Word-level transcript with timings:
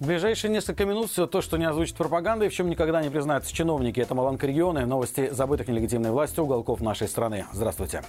В 0.00 0.08
ближайшие 0.08 0.50
несколько 0.50 0.84
минут 0.84 1.10
все 1.10 1.26
то, 1.26 1.40
что 1.40 1.56
не 1.56 1.66
озвучит 1.66 1.94
пропаганда 1.94 2.46
и 2.46 2.48
в 2.48 2.52
чем 2.52 2.68
никогда 2.68 3.00
не 3.00 3.10
признаются 3.10 3.54
чиновники. 3.54 4.00
Это 4.00 4.14
Маланка 4.14 4.46
регионы, 4.46 4.86
новости 4.86 5.30
забытых 5.30 5.68
нелегитимной 5.68 6.10
властью 6.10 6.44
уголков 6.44 6.80
нашей 6.80 7.06
страны. 7.06 7.46
Здравствуйте. 7.52 8.02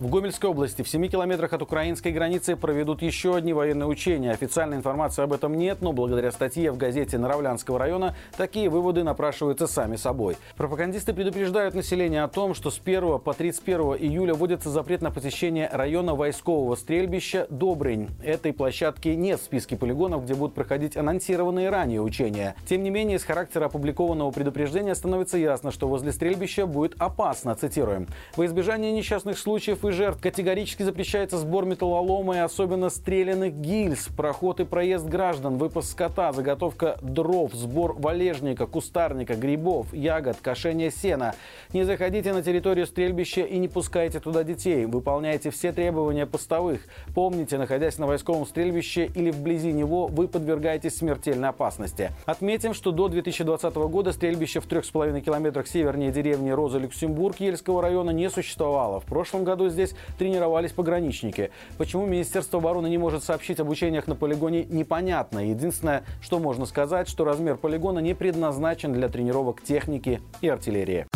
В 0.00 0.08
Гомельской 0.08 0.48
области 0.48 0.80
в 0.80 0.88
7 0.88 1.08
километрах 1.08 1.52
от 1.52 1.60
украинской 1.60 2.10
границы 2.10 2.56
проведут 2.56 3.02
еще 3.02 3.36
одни 3.36 3.52
военные 3.52 3.86
учения. 3.86 4.30
Официальной 4.30 4.78
информации 4.78 5.20
об 5.20 5.34
этом 5.34 5.58
нет, 5.58 5.82
но 5.82 5.92
благодаря 5.92 6.32
статье 6.32 6.72
в 6.72 6.78
газете 6.78 7.18
Наравлянского 7.18 7.78
района 7.78 8.16
такие 8.38 8.70
выводы 8.70 9.04
напрашиваются 9.04 9.66
сами 9.66 9.96
собой. 9.96 10.38
Пропагандисты 10.56 11.12
предупреждают 11.12 11.74
население 11.74 12.22
о 12.22 12.28
том, 12.28 12.54
что 12.54 12.70
с 12.70 12.80
1 12.82 13.18
по 13.18 13.34
31 13.34 13.96
июля 13.98 14.32
вводится 14.32 14.70
запрет 14.70 15.02
на 15.02 15.10
посещение 15.10 15.68
района 15.70 16.14
войскового 16.14 16.76
стрельбища 16.76 17.46
Добрынь. 17.50 18.08
Этой 18.24 18.54
площадки 18.54 19.08
нет 19.08 19.38
в 19.38 19.44
списке 19.44 19.76
полигонов, 19.76 20.24
где 20.24 20.32
будут 20.32 20.54
проходить 20.54 20.96
анонсированные 20.96 21.68
ранее 21.68 22.00
учения. 22.00 22.54
Тем 22.66 22.84
не 22.84 22.88
менее, 22.88 23.18
из 23.18 23.24
характера 23.24 23.66
опубликованного 23.66 24.30
предупреждения 24.30 24.94
становится 24.94 25.36
ясно, 25.36 25.70
что 25.70 25.88
возле 25.88 26.10
стрельбища 26.12 26.64
будет 26.64 26.94
опасно, 26.96 27.54
цитируем. 27.54 28.06
Во 28.34 28.46
избежание 28.46 28.92
несчастных 28.92 29.36
случаев 29.36 29.84
и 29.84 29.89
жертв. 29.92 30.20
Категорически 30.20 30.82
запрещается 30.82 31.38
сбор 31.38 31.64
металлолома 31.64 32.36
и 32.36 32.38
особенно 32.38 32.90
стрелянных 32.90 33.54
гильз, 33.54 34.08
проход 34.16 34.60
и 34.60 34.64
проезд 34.64 35.06
граждан, 35.06 35.56
выпуск 35.56 35.92
скота, 35.92 36.32
заготовка 36.32 36.98
дров, 37.00 37.52
сбор 37.54 37.94
валежника, 37.98 38.66
кустарника, 38.66 39.34
грибов, 39.34 39.92
ягод, 39.94 40.36
кошение 40.42 40.90
сена. 40.90 41.34
Не 41.72 41.84
заходите 41.84 42.32
на 42.32 42.42
территорию 42.42 42.86
стрельбища 42.86 43.42
и 43.42 43.58
не 43.58 43.68
пускайте 43.68 44.20
туда 44.20 44.44
детей. 44.44 44.84
Выполняйте 44.84 45.50
все 45.50 45.72
требования 45.72 46.26
постовых. 46.26 46.82
Помните, 47.14 47.56
находясь 47.56 47.96
на 47.96 48.06
войсковом 48.06 48.46
стрельбище 48.46 49.06
или 49.14 49.30
вблизи 49.30 49.72
него, 49.72 50.06
вы 50.06 50.28
подвергаетесь 50.28 50.96
смертельной 50.96 51.48
опасности. 51.48 52.10
Отметим, 52.26 52.74
что 52.74 52.92
до 52.92 53.08
2020 53.08 53.74
года 53.74 54.12
стрельбище 54.12 54.60
в 54.60 54.68
3,5 54.68 55.20
километрах 55.22 55.66
севернее 55.66 56.12
деревни 56.12 56.50
Роза 56.50 56.78
Люксембург 56.78 57.40
Ельского 57.40 57.80
района 57.80 58.10
не 58.10 58.28
существовало. 58.28 59.00
В 59.00 59.04
прошлом 59.04 59.44
году 59.44 59.70
здесь 59.70 59.79
здесь 59.86 59.96
тренировались 60.18 60.72
пограничники. 60.72 61.50
Почему 61.78 62.06
Министерство 62.06 62.58
обороны 62.58 62.88
не 62.88 62.98
может 62.98 63.24
сообщить 63.24 63.60
об 63.60 63.68
учениях 63.70 64.06
на 64.06 64.14
полигоне, 64.14 64.64
непонятно. 64.64 65.38
Единственное, 65.50 66.04
что 66.20 66.38
можно 66.38 66.66
сказать, 66.66 67.08
что 67.08 67.24
размер 67.24 67.56
полигона 67.56 68.00
не 68.00 68.14
предназначен 68.14 68.92
для 68.92 69.08
тренировок 69.08 69.62
техники 69.62 70.20
и 70.40 70.48
артиллерии. 70.48 71.06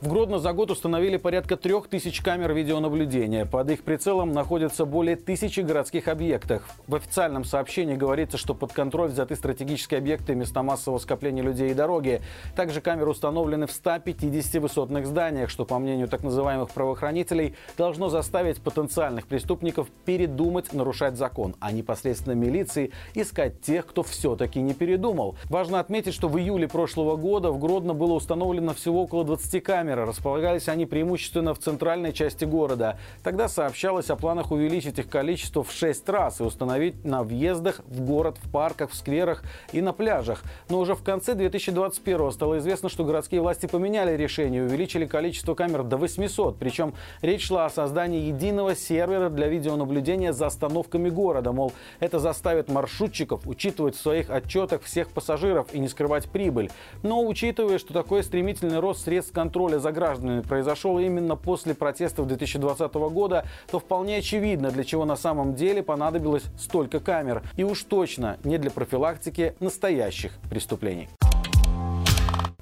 В 0.00 0.06
Гродно 0.06 0.38
за 0.38 0.52
год 0.52 0.70
установили 0.70 1.16
порядка 1.16 1.56
трех 1.56 1.88
тысяч 1.88 2.20
камер 2.20 2.54
видеонаблюдения. 2.54 3.44
Под 3.44 3.68
их 3.68 3.82
прицелом 3.82 4.30
находятся 4.30 4.84
более 4.84 5.16
тысячи 5.16 5.58
городских 5.58 6.06
объектов. 6.06 6.62
В 6.86 6.94
официальном 6.94 7.42
сообщении 7.42 7.96
говорится, 7.96 8.38
что 8.38 8.54
под 8.54 8.72
контроль 8.72 9.08
взяты 9.08 9.34
стратегические 9.34 9.98
объекты, 9.98 10.36
места 10.36 10.62
массового 10.62 11.00
скопления 11.00 11.42
людей 11.42 11.72
и 11.72 11.74
дороги. 11.74 12.20
Также 12.54 12.80
камеры 12.80 13.10
установлены 13.10 13.66
в 13.66 13.72
150 13.72 14.62
высотных 14.62 15.04
зданиях, 15.04 15.50
что, 15.50 15.64
по 15.64 15.80
мнению 15.80 16.06
так 16.06 16.22
называемых 16.22 16.70
правоохранителей, 16.70 17.56
должно 17.76 18.08
заставить 18.08 18.62
потенциальных 18.62 19.26
преступников 19.26 19.88
передумать 20.04 20.72
нарушать 20.72 21.16
закон, 21.16 21.56
а 21.58 21.72
непосредственно 21.72 22.34
милиции 22.34 22.92
искать 23.14 23.60
тех, 23.62 23.84
кто 23.84 24.04
все-таки 24.04 24.60
не 24.60 24.74
передумал. 24.74 25.34
Важно 25.46 25.80
отметить, 25.80 26.14
что 26.14 26.28
в 26.28 26.38
июле 26.38 26.68
прошлого 26.68 27.16
года 27.16 27.50
в 27.50 27.58
Гродно 27.58 27.94
было 27.94 28.12
установлено 28.12 28.74
всего 28.74 29.02
около 29.02 29.24
20 29.24 29.60
камер, 29.60 29.87
камеры. 29.88 30.04
Располагались 30.04 30.68
они 30.68 30.86
преимущественно 30.86 31.54
в 31.54 31.58
центральной 31.58 32.12
части 32.12 32.44
города. 32.44 32.98
Тогда 33.22 33.48
сообщалось 33.48 34.10
о 34.10 34.16
планах 34.16 34.50
увеличить 34.50 34.98
их 34.98 35.08
количество 35.08 35.62
в 35.62 35.72
6 35.72 36.08
раз 36.08 36.40
и 36.40 36.42
установить 36.42 37.04
на 37.04 37.22
въездах 37.22 37.80
в 37.86 38.02
город, 38.02 38.36
в 38.42 38.50
парках, 38.50 38.90
в 38.90 38.94
скверах 38.94 39.42
и 39.72 39.80
на 39.80 39.92
пляжах. 39.92 40.42
Но 40.68 40.78
уже 40.78 40.94
в 40.94 41.02
конце 41.02 41.34
2021 41.34 42.32
стало 42.32 42.58
известно, 42.58 42.88
что 42.88 43.04
городские 43.04 43.40
власти 43.40 43.66
поменяли 43.66 44.16
решение 44.16 44.62
и 44.62 44.66
увеличили 44.66 45.06
количество 45.06 45.54
камер 45.54 45.84
до 45.84 45.96
800. 45.96 46.58
Причем 46.58 46.94
речь 47.22 47.46
шла 47.46 47.66
о 47.66 47.70
создании 47.70 48.28
единого 48.28 48.74
сервера 48.74 49.30
для 49.30 49.48
видеонаблюдения 49.48 50.32
за 50.32 50.46
остановками 50.46 51.08
города. 51.08 51.52
Мол, 51.52 51.72
это 52.00 52.18
заставит 52.18 52.68
маршрутчиков 52.68 53.46
учитывать 53.46 53.96
в 53.96 54.00
своих 54.00 54.28
отчетах 54.30 54.82
всех 54.82 55.08
пассажиров 55.08 55.72
и 55.72 55.78
не 55.78 55.88
скрывать 55.88 56.28
прибыль. 56.28 56.70
Но 57.02 57.26
учитывая, 57.26 57.78
что 57.78 57.94
такой 57.94 58.22
стремительный 58.22 58.80
рост 58.80 59.04
средств 59.04 59.32
контроля 59.32 59.77
контроля 59.78 59.80
за 59.80 59.92
гражданами 59.92 60.40
произошел 60.42 60.98
именно 60.98 61.36
после 61.36 61.74
протестов 61.74 62.26
2020 62.26 62.94
года, 62.94 63.44
то 63.70 63.78
вполне 63.78 64.18
очевидно, 64.18 64.70
для 64.70 64.84
чего 64.84 65.04
на 65.04 65.16
самом 65.16 65.54
деле 65.54 65.82
понадобилось 65.82 66.44
столько 66.58 67.00
камер. 67.00 67.42
И 67.56 67.64
уж 67.64 67.82
точно 67.84 68.36
не 68.44 68.58
для 68.58 68.70
профилактики 68.70 69.54
настоящих 69.60 70.32
преступлений. 70.50 71.08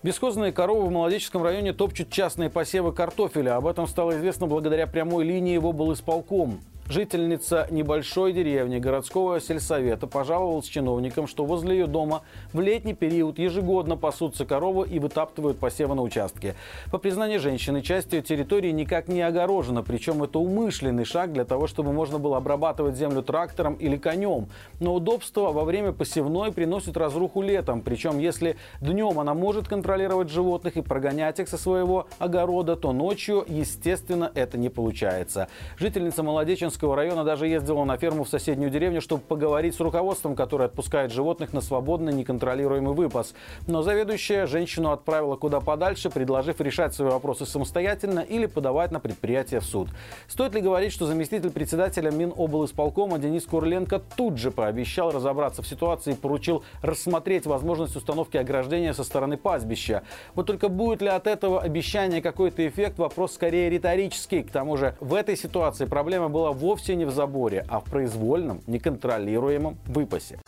Бесхозные 0.03 0.53
коровы 0.53 0.87
в 0.87 0.93
Молодеческом 0.93 1.43
районе 1.43 1.73
топчут 1.73 2.11
частные 2.11 2.49
посевы 2.49 2.93
картофеля. 2.93 3.57
Об 3.57 3.67
этом 3.67 3.89
стало 3.89 4.13
известно 4.13 4.47
благодаря 4.47 4.87
прямой 4.87 5.25
линии 5.25 5.59
в 5.59 5.67
облсполком. 5.67 6.61
Жительница 6.89 7.67
небольшой 7.73 8.33
деревни 8.33 8.79
городского 8.79 9.41
сельсовета 9.41 10.07
пожаловалась 10.07 10.67
чиновникам, 10.67 11.27
что 11.27 11.45
возле 11.45 11.79
ее 11.79 11.87
дома 11.89 12.23
в 12.53 12.61
летний 12.61 12.95
период 12.95 13.41
ежегодно 13.41 13.97
пасутся 13.97 14.47
коровы 14.47 14.87
и 14.87 15.01
вытаптывают 15.01 15.59
посевы 15.59 15.97
на 15.97 16.03
участке. 16.03 16.55
По 16.93 16.99
признанию 16.99 17.41
женщины, 17.41 17.83
часть 17.83 18.13
ее 18.13 18.23
территории 18.23 18.71
никак 18.71 19.09
не 19.09 19.21
огорожена, 19.21 19.83
причем 19.83 20.23
это 20.23 20.39
умышленный 20.39 21.05
шаг 21.05 21.33
для 21.33 21.45
того, 21.45 21.67
чтобы 21.67 21.93
можно 21.93 22.21
было 22.21 22.37
обрабатывать 22.37 22.95
землю 22.95 23.21
трактором 23.21 23.75
или 23.75 23.97
конем. 23.97 24.47
Но 24.79 24.95
удобство 24.95 25.51
во 25.51 25.65
время 25.65 25.91
посевной 25.91 26.53
приносит 26.53 26.97
разруху 26.97 27.43
летом, 27.43 27.81
причем 27.81 28.21
если 28.21 28.57
днем 28.81 29.19
она 29.19 29.35
может 29.35 29.67
контролировать 29.67 30.31
животных 30.31 30.77
и 30.77 30.83
прогонять 30.83 31.41
их 31.41 31.49
со 31.49 31.59
своего 31.59 32.07
огорода, 32.21 32.77
то 32.77 32.93
ночью, 32.93 33.45
естественно, 33.49 34.31
это 34.37 34.57
не 34.57 34.69
получается. 34.69 35.49
Жительница 35.79 36.23
Молодеченского 36.23 36.76
Ленинского 36.77 36.95
района 36.95 37.25
даже 37.25 37.49
ездила 37.49 37.85
на 37.85 37.97
ферму 37.97 38.25
в 38.25 38.29
соседнюю 38.29 38.71
деревню, 38.71 39.01
чтобы 39.01 39.23
поговорить 39.23 39.75
с 39.75 39.81
руководством, 39.81 40.35
которое 40.35 40.67
отпускает 40.67 41.11
животных 41.11 41.55
на 41.55 41.63
свободный 41.63 42.13
неконтролируемый 42.13 42.93
выпас. 42.93 43.33
Но 43.67 43.81
заведующая 43.81 44.47
женщину 44.47 44.91
отправила 44.91 45.37
куда 45.37 45.61
подальше, 45.61 46.11
предложив 46.11 46.61
решать 46.61 46.93
свои 46.93 47.09
вопросы 47.09 47.47
самостоятельно 47.47 48.21
или 48.21 48.45
подавать 48.45 48.91
на 48.91 49.01
предприятие 49.01 49.61
в 49.61 49.65
суд. 49.65 49.89
Стоит 50.29 50.55
ли 50.55 50.61
говорить, 50.61 50.93
что 50.93 51.07
заместитель 51.07 51.49
председателя 51.49 52.11
Миноблсполкома 52.11 53.19
Денис 53.19 53.47
Курленко 53.47 54.03
тут 54.15 54.37
же 54.37 54.51
пообещал 54.51 55.13
разобраться 55.13 55.63
в 55.63 55.67
ситуации 55.67 56.13
и 56.13 56.15
поручил 56.15 56.63
рассмотреть 56.83 57.47
возможность 57.47 57.97
установки 57.97 58.37
ограждения 58.37 58.93
со 58.93 59.03
стороны 59.03 59.39
пастбища. 59.39 60.03
Вот 60.35 60.47
только 60.47 60.69
будет 60.69 61.01
ли 61.01 61.09
от 61.09 61.27
этого 61.27 61.63
обещания 61.63 62.21
какой-то 62.21 62.69
эффект, 62.69 62.99
вопрос 62.99 63.33
скорее 63.33 63.71
риторический. 63.71 64.43
К 64.43 64.51
тому 64.51 64.77
же 64.77 64.95
в 65.01 65.15
этой 65.15 65.39
ситуации 65.39 65.87
проблема 65.87 66.29
была 66.29 66.53
в 66.53 66.66
вовсе 66.67 66.97
не 66.97 67.05
в 67.05 67.11
заборе, 67.11 67.65
а 67.69 67.79
в 67.79 67.85
произвольном, 67.85 68.61
неконтролируемом 68.67 69.77
выпасе. 69.87 70.41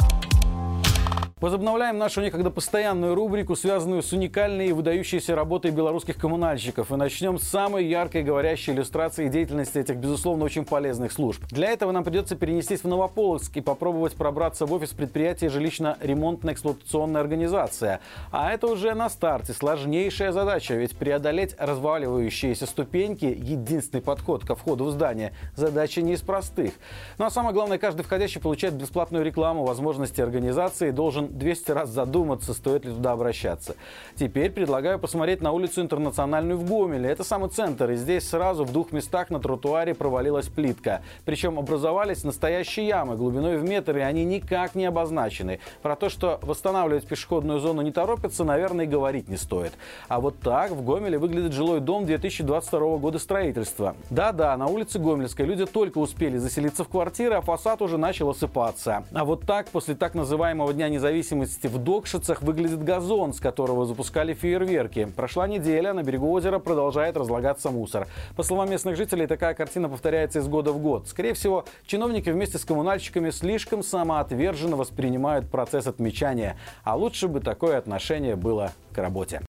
Возобновляем 1.41 1.99
нашу 1.99 2.21
некогда 2.21 2.51
постоянную 2.51 3.15
рубрику, 3.15 3.55
связанную 3.55 4.03
с 4.03 4.13
уникальной 4.13 4.71
и 4.71 4.73
выдающейся 4.73 5.37
работой 5.37 5.71
белорусских 5.71 6.17
коммунальщиков. 6.17 6.91
И 6.91 6.97
начнем 6.97 7.39
с 7.39 7.45
самой 7.45 7.87
яркой 7.87 8.25
говорящей 8.25 8.73
иллюстрации 8.73 9.29
деятельности 9.29 9.79
этих, 9.79 9.99
безусловно, 9.99 10.45
очень 10.45 10.65
полезных 10.65 11.13
служб. 11.13 11.41
Для 11.53 11.69
этого 11.69 11.93
нам 11.93 12.03
придется 12.03 12.35
перенестись 12.35 12.83
в 12.83 12.89
Новополоцк 12.89 13.57
и 13.57 13.61
попробовать 13.61 14.17
пробраться 14.17 14.67
в 14.67 14.73
офис 14.73 14.91
предприятия 14.91 15.47
жилищно-ремонтно-эксплуатационная 15.47 17.21
организация. 17.21 18.01
А 18.33 18.53
это 18.53 18.67
уже 18.67 18.95
на 18.95 19.09
старте 19.09 19.53
сложнейшая 19.53 20.33
задача, 20.33 20.75
ведь 20.75 20.97
преодолеть 20.97 21.55
разваливающиеся 21.57 22.67
ступеньки– 22.67 23.27
единственный 23.27 24.01
подход 24.01 24.45
ко 24.45 24.57
входу 24.57 24.87
в 24.87 24.91
здание– 24.91 25.35
задача 25.55 26.03
не 26.03 26.15
из 26.15 26.21
простых. 26.21 26.73
Ну 27.19 27.27
а 27.27 27.31
самое 27.31 27.55
главное, 27.55 27.79
каждый 27.79 28.03
входящий 28.03 28.41
получает 28.41 28.75
бесплатную 28.75 29.25
рекламу, 29.25 29.65
возможности 29.65 30.21
организации 30.21 30.91
должен 30.91 31.28
200 31.31 31.71
раз 31.73 31.91
задуматься, 31.91 32.55
стоит 32.55 32.85
ли 32.85 32.93
туда 32.93 33.13
обращаться. 33.13 33.77
Теперь 34.17 34.51
предлагаю 34.51 34.99
посмотреть 34.99 35.41
на 35.41 35.53
улицу 35.53 35.83
Интернациональную 35.83 36.59
в 36.59 36.69
Гомеле. 36.69 37.11
Это 37.11 37.25
самый 37.25 37.51
центр, 37.51 37.91
и 37.91 37.97
здесь 37.97 38.29
сразу 38.29 38.65
в 38.65 38.73
двух 38.73 38.93
местах 38.93 39.31
на 39.31 39.41
тротуаре 39.41 39.95
провалилась 39.95 40.49
плитка. 40.49 41.03
Причем 41.25 41.59
образовались 41.59 42.25
настоящие 42.25 42.87
ямы 42.87 43.17
глубиной 43.17 43.59
в 43.59 43.65
метр, 43.65 43.97
и 43.99 44.01
они 44.01 44.25
никак 44.25 44.75
не 44.75 44.87
обозначены. 44.87 45.61
Про 45.83 45.97
то, 45.97 46.09
что 46.09 46.39
восстанавливать 46.43 47.07
пешеходную 47.07 47.61
зону 47.61 47.83
не 47.83 47.93
торопятся, 47.93 48.45
наверное, 48.45 48.87
и 48.87 48.89
говорить 48.89 49.29
не 49.29 49.37
стоит. 49.37 49.73
А 50.09 50.21
вот 50.21 50.39
так 50.41 50.71
в 50.71 50.85
Гомеле 50.85 51.19
выглядит 51.19 51.53
жилой 51.53 51.81
дом 51.81 52.07
2022 52.07 52.97
года 52.99 53.19
строительства. 53.19 53.95
Да-да, 54.11 54.57
на 54.57 54.67
улице 54.67 54.99
Гомельской 54.99 55.47
люди 55.47 55.67
только 55.67 55.99
успели 55.99 56.39
заселиться 56.39 56.85
в 56.85 56.89
квартиры, 56.89 57.35
а 57.35 57.41
фасад 57.41 57.83
уже 57.83 57.99
начал 57.99 58.31
осыпаться. 58.31 59.05
А 59.13 59.25
вот 59.25 59.43
так, 59.43 59.69
после 59.69 59.95
так 59.95 60.15
называемого 60.15 60.73
Дня 60.73 60.89
независимости, 60.89 61.18
независимости 61.19 61.67
в 61.67 61.79
Докшицах 61.79 62.43
выглядит 62.43 62.83
газон, 62.83 63.35
с 63.35 63.41
которого 63.41 63.87
запускали 63.87 64.35
фейерверки. 64.35 65.07
Прошла 65.17 65.49
неделя, 65.49 65.93
на 65.93 66.03
берегу 66.03 66.31
озера 66.31 66.59
продолжает 66.59 67.17
разлагаться 67.17 67.71
мусор. 67.71 68.07
По 68.37 68.43
словам 68.43 68.71
местных 68.71 68.97
жителей, 68.97 69.27
такая 69.27 69.55
картина 69.55 69.89
повторяется 69.89 70.39
из 70.39 70.49
года 70.49 70.73
в 70.73 70.79
год. 70.79 71.09
Скорее 71.09 71.35
всего, 71.35 71.65
чиновники 71.87 72.31
вместе 72.31 72.59
с 72.59 72.65
коммунальщиками 72.65 73.31
слишком 73.31 73.83
самоотверженно 73.83 74.77
воспринимают 74.77 75.51
процесс 75.51 75.87
отмечания. 75.87 76.57
А 76.85 76.97
лучше 76.97 77.27
бы 77.27 77.41
такое 77.41 77.79
отношение 77.79 78.37
было 78.37 78.73
к 78.93 78.99
работе. 78.99 79.43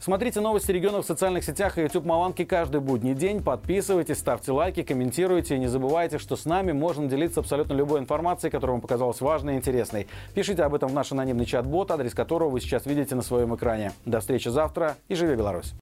Смотрите 0.00 0.40
новости 0.40 0.70
регионов 0.70 1.04
в 1.04 1.08
социальных 1.08 1.42
сетях 1.42 1.76
и 1.76 1.82
YouTube 1.82 2.04
Маланки 2.04 2.44
каждый 2.44 2.80
будний 2.80 3.14
день. 3.14 3.42
Подписывайтесь, 3.42 4.18
ставьте 4.18 4.52
лайки, 4.52 4.84
комментируйте. 4.84 5.56
И 5.56 5.58
не 5.58 5.66
забывайте, 5.66 6.18
что 6.18 6.36
с 6.36 6.44
нами 6.44 6.70
можно 6.70 7.08
делиться 7.08 7.40
абсолютно 7.40 7.72
любой 7.72 7.98
информацией, 7.98 8.52
которая 8.52 8.74
вам 8.74 8.80
показалась 8.80 9.20
важной 9.20 9.54
и 9.54 9.56
интересной. 9.56 10.06
Пишите 10.36 10.62
об 10.62 10.76
этом 10.76 10.90
в 10.90 10.94
наш 10.94 11.10
анонимный 11.10 11.46
чат-бот, 11.46 11.90
адрес 11.90 12.14
которого 12.14 12.48
вы 12.48 12.60
сейчас 12.60 12.86
видите 12.86 13.16
на 13.16 13.22
своем 13.22 13.56
экране. 13.56 13.90
До 14.04 14.20
встречи 14.20 14.48
завтра 14.48 14.96
и 15.08 15.16
живи 15.16 15.34
Беларусь! 15.34 15.74